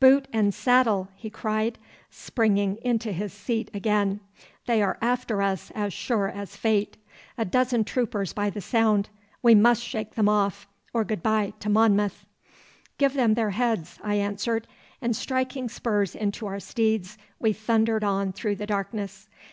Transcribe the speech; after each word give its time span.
'Boot 0.00 0.26
and 0.32 0.52
saddle!' 0.52 1.08
he 1.14 1.30
cried, 1.30 1.78
springing 2.10 2.78
into 2.82 3.12
his 3.12 3.32
seat 3.32 3.70
again. 3.72 4.18
'They 4.66 4.82
are 4.82 4.98
after 5.00 5.40
us 5.40 5.70
as 5.72 5.92
sure 5.92 6.26
as 6.28 6.56
fate. 6.56 6.96
A 7.36 7.44
dozen 7.44 7.84
troopers 7.84 8.32
by 8.32 8.50
the 8.50 8.60
sound. 8.60 9.08
We 9.40 9.54
must 9.54 9.80
shake 9.84 10.16
them 10.16 10.28
off, 10.28 10.66
or 10.92 11.04
goodbye 11.04 11.52
to 11.60 11.68
Monmouth.' 11.68 12.26
'Give 12.98 13.14
them 13.14 13.34
their 13.34 13.50
heads,' 13.50 14.00
I 14.02 14.16
answered, 14.16 14.66
and 15.00 15.14
striking 15.14 15.68
spurs 15.68 16.16
into 16.16 16.48
our 16.48 16.58
steeds, 16.58 17.16
we 17.38 17.52
thundered 17.52 18.02
on 18.02 18.32
through 18.32 18.56
the 18.56 18.66
darkness. 18.66 19.28